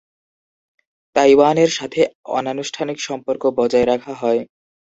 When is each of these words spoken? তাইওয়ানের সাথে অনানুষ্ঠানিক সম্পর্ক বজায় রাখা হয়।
তাইওয়ানের 1.15 1.71
সাথে 1.77 2.01
অনানুষ্ঠানিক 2.31 2.97
সম্পর্ক 3.07 3.43
বজায় 3.57 3.87
রাখা 3.87 4.13
হয়। 4.13 4.41